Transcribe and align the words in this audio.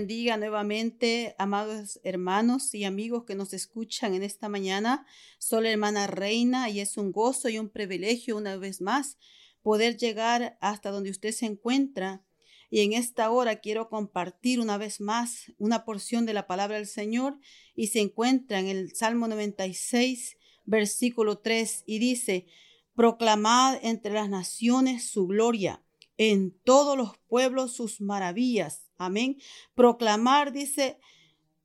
bendiga 0.00 0.38
nuevamente, 0.38 1.34
amados 1.36 2.00
hermanos 2.04 2.74
y 2.74 2.84
amigos 2.84 3.24
que 3.26 3.34
nos 3.34 3.52
escuchan 3.52 4.14
en 4.14 4.22
esta 4.22 4.48
mañana. 4.48 5.04
Soy 5.38 5.64
la 5.64 5.72
hermana 5.72 6.06
Reina 6.06 6.70
y 6.70 6.80
es 6.80 6.96
un 6.96 7.12
gozo 7.12 7.50
y 7.50 7.58
un 7.58 7.68
privilegio 7.68 8.38
una 8.38 8.56
vez 8.56 8.80
más 8.80 9.18
poder 9.60 9.98
llegar 9.98 10.56
hasta 10.62 10.90
donde 10.90 11.10
usted 11.10 11.32
se 11.32 11.44
encuentra. 11.44 12.24
Y 12.70 12.80
en 12.80 12.94
esta 12.94 13.30
hora 13.30 13.56
quiero 13.56 13.90
compartir 13.90 14.58
una 14.58 14.78
vez 14.78 15.02
más 15.02 15.52
una 15.58 15.84
porción 15.84 16.24
de 16.24 16.32
la 16.32 16.46
palabra 16.46 16.78
del 16.78 16.86
Señor 16.86 17.38
y 17.74 17.88
se 17.88 18.00
encuentra 18.00 18.58
en 18.58 18.68
el 18.68 18.96
Salmo 18.96 19.28
96, 19.28 20.38
versículo 20.64 21.40
3 21.40 21.82
y 21.84 21.98
dice, 21.98 22.46
proclamad 22.94 23.78
entre 23.82 24.14
las 24.14 24.30
naciones 24.30 25.10
su 25.10 25.26
gloria, 25.26 25.84
en 26.22 26.50
todos 26.64 26.98
los 26.98 27.16
pueblos 27.28 27.72
sus 27.72 28.02
maravillas. 28.02 28.90
Amén. 28.98 29.38
Proclamar, 29.74 30.52
dice, 30.52 30.98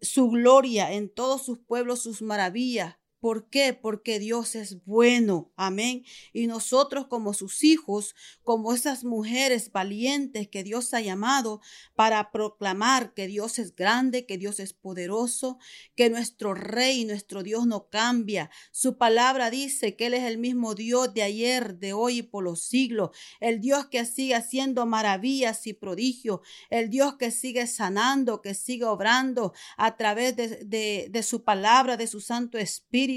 su 0.00 0.30
gloria 0.30 0.90
en 0.90 1.12
todos 1.12 1.44
sus 1.44 1.58
pueblos, 1.58 2.02
sus 2.02 2.22
maravillas. 2.22 2.96
¿Por 3.20 3.48
qué? 3.50 3.74
Porque 3.74 4.20
Dios 4.20 4.54
es 4.54 4.84
bueno. 4.84 5.50
Amén. 5.56 6.04
Y 6.32 6.46
nosotros 6.46 7.08
como 7.08 7.34
sus 7.34 7.64
hijos, 7.64 8.14
como 8.44 8.72
esas 8.72 9.02
mujeres 9.02 9.72
valientes 9.72 10.46
que 10.46 10.62
Dios 10.62 10.94
ha 10.94 11.00
llamado 11.00 11.60
para 11.96 12.30
proclamar 12.30 13.14
que 13.14 13.26
Dios 13.26 13.58
es 13.58 13.74
grande, 13.74 14.24
que 14.24 14.38
Dios 14.38 14.60
es 14.60 14.72
poderoso, 14.72 15.58
que 15.96 16.10
nuestro 16.10 16.54
rey, 16.54 17.04
nuestro 17.04 17.42
Dios 17.42 17.66
no 17.66 17.88
cambia. 17.88 18.50
Su 18.70 18.98
palabra 18.98 19.50
dice 19.50 19.96
que 19.96 20.06
Él 20.06 20.14
es 20.14 20.22
el 20.22 20.38
mismo 20.38 20.76
Dios 20.76 21.12
de 21.12 21.22
ayer, 21.22 21.78
de 21.78 21.92
hoy 21.94 22.18
y 22.18 22.22
por 22.22 22.44
los 22.44 22.62
siglos. 22.62 23.10
El 23.40 23.60
Dios 23.60 23.86
que 23.86 24.04
sigue 24.04 24.36
haciendo 24.36 24.86
maravillas 24.86 25.66
y 25.66 25.72
prodigios. 25.72 26.40
El 26.70 26.88
Dios 26.88 27.16
que 27.16 27.32
sigue 27.32 27.66
sanando, 27.66 28.42
que 28.42 28.54
sigue 28.54 28.84
obrando 28.84 29.54
a 29.76 29.96
través 29.96 30.36
de, 30.36 31.22
su 31.24 31.42
palabra, 31.42 31.96
de 31.96 32.06
su 32.06 32.20
Santo 32.20 32.58
Espíritu 32.58 33.07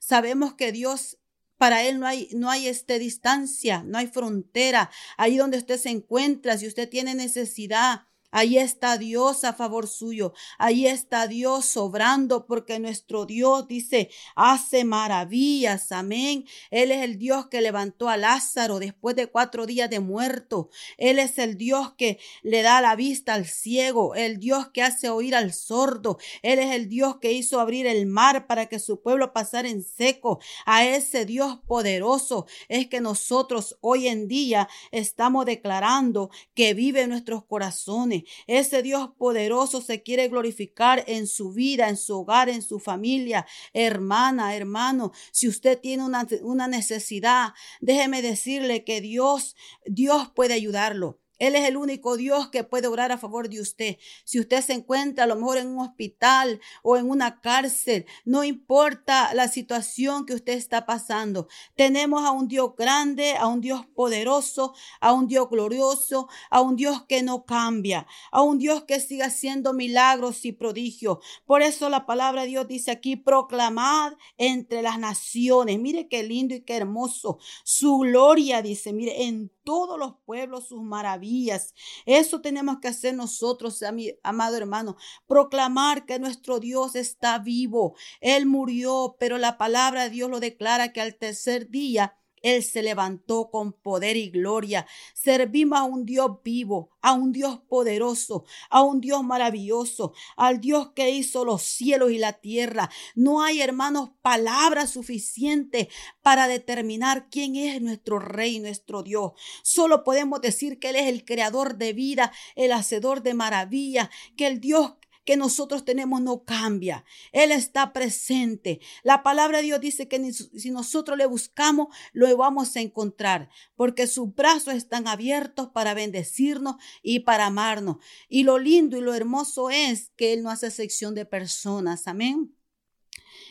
Sabemos 0.00 0.54
que 0.54 0.72
Dios 0.72 1.18
para 1.56 1.82
Él 1.82 2.00
no 2.00 2.06
hay, 2.06 2.28
no 2.32 2.50
hay 2.50 2.66
este 2.66 2.98
distancia, 2.98 3.82
no 3.84 3.98
hay 3.98 4.06
frontera. 4.06 4.90
Ahí 5.16 5.36
donde 5.36 5.58
usted 5.58 5.78
se 5.78 5.90
encuentra, 5.90 6.58
si 6.58 6.66
usted 6.66 6.88
tiene 6.88 7.14
necesidad, 7.14 8.06
Ahí 8.36 8.58
está 8.58 8.98
Dios 8.98 9.44
a 9.44 9.52
favor 9.52 9.86
suyo. 9.86 10.32
Ahí 10.58 10.88
está 10.88 11.28
Dios 11.28 11.66
sobrando 11.66 12.46
porque 12.46 12.80
nuestro 12.80 13.26
Dios 13.26 13.68
dice, 13.68 14.10
hace 14.34 14.84
maravillas. 14.84 15.92
Amén. 15.92 16.44
Él 16.72 16.90
es 16.90 17.04
el 17.04 17.16
Dios 17.16 17.46
que 17.46 17.60
levantó 17.60 18.08
a 18.08 18.16
Lázaro 18.16 18.80
después 18.80 19.14
de 19.14 19.28
cuatro 19.28 19.66
días 19.66 19.88
de 19.88 20.00
muerto. 20.00 20.68
Él 20.98 21.20
es 21.20 21.38
el 21.38 21.56
Dios 21.56 21.92
que 21.96 22.18
le 22.42 22.62
da 22.62 22.80
la 22.80 22.96
vista 22.96 23.34
al 23.34 23.46
ciego, 23.46 24.16
el 24.16 24.40
Dios 24.40 24.68
que 24.70 24.82
hace 24.82 25.10
oír 25.10 25.36
al 25.36 25.52
sordo. 25.52 26.18
Él 26.42 26.58
es 26.58 26.74
el 26.74 26.88
Dios 26.88 27.18
que 27.20 27.30
hizo 27.30 27.60
abrir 27.60 27.86
el 27.86 28.04
mar 28.06 28.48
para 28.48 28.66
que 28.66 28.80
su 28.80 29.00
pueblo 29.00 29.32
pasara 29.32 29.68
en 29.68 29.84
seco. 29.84 30.40
A 30.66 30.84
ese 30.84 31.24
Dios 31.24 31.60
poderoso 31.68 32.46
es 32.68 32.88
que 32.88 33.00
nosotros 33.00 33.78
hoy 33.80 34.08
en 34.08 34.26
día 34.26 34.68
estamos 34.90 35.46
declarando 35.46 36.30
que 36.54 36.74
vive 36.74 37.02
en 37.02 37.10
nuestros 37.10 37.44
corazones 37.44 38.23
ese 38.46 38.82
Dios 38.82 39.10
poderoso 39.18 39.80
se 39.80 40.02
quiere 40.02 40.28
glorificar 40.28 41.04
en 41.06 41.26
su 41.26 41.52
vida, 41.52 41.88
en 41.88 41.96
su 41.96 42.18
hogar, 42.18 42.48
en 42.48 42.62
su 42.62 42.78
familia. 42.78 43.46
Hermana, 43.72 44.54
hermano, 44.56 45.12
si 45.32 45.48
usted 45.48 45.78
tiene 45.80 46.04
una, 46.04 46.26
una 46.42 46.68
necesidad, 46.68 47.54
déjeme 47.80 48.22
decirle 48.22 48.84
que 48.84 49.00
Dios, 49.00 49.56
Dios 49.86 50.30
puede 50.34 50.54
ayudarlo. 50.54 51.23
Él 51.38 51.56
es 51.56 51.66
el 51.68 51.76
único 51.76 52.16
Dios 52.16 52.48
que 52.48 52.64
puede 52.64 52.86
orar 52.86 53.12
a 53.12 53.18
favor 53.18 53.48
de 53.48 53.60
usted. 53.60 53.98
Si 54.24 54.38
usted 54.38 54.62
se 54.62 54.72
encuentra 54.72 55.24
a 55.24 55.26
lo 55.26 55.36
mejor 55.36 55.58
en 55.58 55.68
un 55.68 55.80
hospital 55.80 56.60
o 56.82 56.96
en 56.96 57.10
una 57.10 57.40
cárcel, 57.40 58.06
no 58.24 58.44
importa 58.44 59.34
la 59.34 59.48
situación 59.48 60.26
que 60.26 60.34
usted 60.34 60.54
está 60.54 60.86
pasando. 60.86 61.48
Tenemos 61.74 62.24
a 62.24 62.30
un 62.30 62.48
Dios 62.48 62.74
grande, 62.76 63.34
a 63.36 63.46
un 63.46 63.60
Dios 63.60 63.86
poderoso, 63.94 64.74
a 65.00 65.12
un 65.12 65.26
Dios 65.26 65.48
glorioso, 65.50 66.28
a 66.50 66.60
un 66.60 66.76
Dios 66.76 67.04
que 67.08 67.22
no 67.22 67.44
cambia, 67.44 68.06
a 68.30 68.42
un 68.42 68.58
Dios 68.58 68.84
que 68.84 69.00
sigue 69.00 69.22
haciendo 69.22 69.72
milagros 69.72 70.44
y 70.44 70.52
prodigios. 70.52 71.18
Por 71.46 71.62
eso 71.62 71.88
la 71.88 72.06
palabra 72.06 72.42
de 72.42 72.48
Dios 72.48 72.68
dice 72.68 72.90
aquí, 72.90 73.16
proclamad 73.16 74.14
entre 74.36 74.82
las 74.82 74.98
naciones. 74.98 75.78
Mire 75.78 76.08
qué 76.08 76.22
lindo 76.22 76.54
y 76.54 76.62
qué 76.62 76.76
hermoso. 76.76 77.38
Su 77.64 77.98
gloria, 77.98 78.62
dice, 78.62 78.92
mire, 78.92 79.24
en 79.24 79.50
todos 79.64 79.98
los 79.98 80.14
pueblos 80.24 80.68
sus 80.68 80.82
maravillas. 80.82 81.74
Eso 82.06 82.40
tenemos 82.40 82.78
que 82.80 82.88
hacer 82.88 83.14
nosotros, 83.14 83.82
amado 84.22 84.56
hermano, 84.56 84.96
proclamar 85.26 86.06
que 86.06 86.18
nuestro 86.18 86.60
Dios 86.60 86.94
está 86.94 87.38
vivo. 87.38 87.96
Él 88.20 88.46
murió, 88.46 89.16
pero 89.18 89.38
la 89.38 89.58
palabra 89.58 90.04
de 90.04 90.10
Dios 90.10 90.30
lo 90.30 90.40
declara 90.40 90.92
que 90.92 91.00
al 91.00 91.16
tercer 91.16 91.70
día 91.70 92.16
él 92.44 92.62
se 92.62 92.82
levantó 92.82 93.50
con 93.50 93.72
poder 93.72 94.18
y 94.18 94.28
gloria. 94.28 94.86
Servimos 95.14 95.78
a 95.78 95.84
un 95.84 96.04
Dios 96.04 96.42
vivo, 96.44 96.90
a 97.00 97.14
un 97.14 97.32
Dios 97.32 97.58
poderoso, 97.68 98.44
a 98.68 98.82
un 98.82 99.00
Dios 99.00 99.24
maravilloso, 99.24 100.12
al 100.36 100.60
Dios 100.60 100.90
que 100.94 101.08
hizo 101.08 101.46
los 101.46 101.62
cielos 101.62 102.10
y 102.10 102.18
la 102.18 102.34
tierra. 102.34 102.90
No 103.14 103.42
hay, 103.42 103.62
hermanos, 103.62 104.10
palabras 104.20 104.90
suficientes 104.90 105.88
para 106.20 106.46
determinar 106.46 107.28
quién 107.30 107.56
es 107.56 107.80
nuestro 107.80 108.18
Rey, 108.18 108.60
nuestro 108.60 109.02
Dios. 109.02 109.32
Solo 109.62 110.04
podemos 110.04 110.42
decir 110.42 110.78
que 110.78 110.90
Él 110.90 110.96
es 110.96 111.06
el 111.06 111.24
creador 111.24 111.78
de 111.78 111.94
vida, 111.94 112.30
el 112.56 112.72
hacedor 112.72 113.22
de 113.22 113.32
maravilla, 113.32 114.10
que 114.36 114.46
el 114.46 114.60
Dios 114.60 114.92
que 115.24 115.36
nosotros 115.36 115.84
tenemos 115.84 116.20
no 116.20 116.44
cambia. 116.44 117.04
Él 117.32 117.52
está 117.52 117.92
presente. 117.92 118.80
La 119.02 119.22
palabra 119.22 119.58
de 119.58 119.64
Dios 119.64 119.80
dice 119.80 120.08
que 120.08 120.32
si 120.32 120.70
nosotros 120.70 121.18
le 121.18 121.26
buscamos, 121.26 121.88
lo 122.12 122.34
vamos 122.36 122.76
a 122.76 122.80
encontrar, 122.80 123.48
porque 123.76 124.06
sus 124.06 124.34
brazos 124.34 124.74
están 124.74 125.08
abiertos 125.08 125.68
para 125.68 125.94
bendecirnos 125.94 126.76
y 127.02 127.20
para 127.20 127.46
amarnos. 127.46 127.96
Y 128.28 128.44
lo 128.44 128.58
lindo 128.58 128.96
y 128.96 129.00
lo 129.00 129.14
hermoso 129.14 129.70
es 129.70 130.10
que 130.16 130.32
Él 130.32 130.42
no 130.42 130.50
hace 130.50 130.70
sección 130.70 131.14
de 131.14 131.24
personas. 131.24 132.06
Amén. 132.06 132.53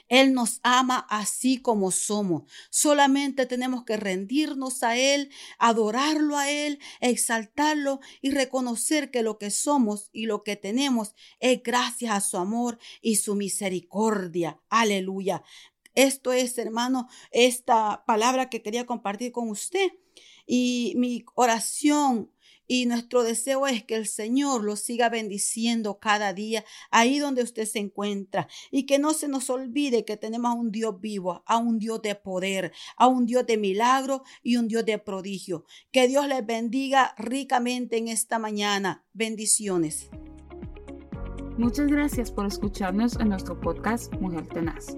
Él 0.10 0.34
nos 0.34 0.60
ama 0.64 1.06
así 1.10 1.62
como 1.62 1.92
somos. 1.92 2.44
Solamente 2.70 3.46
tenemos 3.46 3.84
que 3.84 3.98
rendirnos 3.98 4.84
a 4.84 4.98
Él, 4.98 5.30
adorarlo 5.60 6.38
a 6.38 6.50
Él, 6.50 6.80
exaltarlo 7.00 8.00
y 8.22 8.32
reconocer 8.32 9.12
que 9.12 9.24
lo 9.24 9.38
que 9.38 9.52
somos 9.52 10.10
y 10.12 10.26
lo 10.26 10.44
que 10.44 10.56
tenemos 10.56 11.16
es 11.40 11.62
gracias 11.64 12.12
a 12.12 12.22
su 12.22 12.38
amor 12.38 12.80
y 13.02 13.18
su 13.18 13.36
misericordia. 13.36 14.60
Aleluya. 14.70 15.44
Esto 15.96 16.34
es, 16.34 16.58
hermano, 16.58 17.08
esta 17.32 18.04
palabra 18.06 18.50
que 18.50 18.62
quería 18.62 18.86
compartir 18.86 19.32
con 19.32 19.50
usted. 19.50 19.92
Y 20.46 20.94
mi 20.98 21.24
oración 21.36 22.33
y 22.68 22.86
nuestro 22.86 23.24
deseo 23.24 23.68
es 23.68 23.84
que 23.84 23.96
el 23.96 24.08
Señor 24.08 24.64
lo 24.64 24.76
siga 24.76 25.10
bendiciendo 25.10 26.00
cada 26.00 26.34
día 26.34 26.64
ahí 26.92 27.20
donde 27.20 27.44
usted 27.44 27.66
se 27.66 27.80
encuentra 27.80 28.48
y 28.72 28.86
que 28.86 29.00
no 29.00 29.14
se 29.14 29.28
nos 29.28 29.50
olvide 29.50 30.06
que 30.06 30.18
tenemos 30.18 30.52
a 30.52 30.56
un 30.56 30.72
Dios 30.72 31.00
vivo, 31.00 31.44
a 31.46 31.58
un 31.58 31.80
Dios 31.80 32.02
de 32.02 32.16
poder, 32.16 32.72
a 32.98 33.08
un 33.08 33.26
Dios 33.26 33.46
de 33.46 33.58
milagro 33.58 34.24
y 34.42 34.58
un 34.58 34.68
Dios 34.68 34.86
de 34.86 34.98
prodigio. 34.98 35.66
Que 35.92 36.08
Dios 36.08 36.28
les 36.28 36.46
bendiga 36.46 37.14
ricamente 37.18 37.98
en 37.98 38.08
esta 38.08 38.40
mañana. 38.40 39.04
Bendiciones. 39.14 40.10
Muchas 41.58 41.88
gracias 41.88 42.32
por 42.32 42.48
escucharnos 42.48 43.16
en 43.20 43.30
nuestro 43.30 43.60
podcast 43.60 44.12
Mujer 44.16 44.48
Tenaz. 44.48 44.98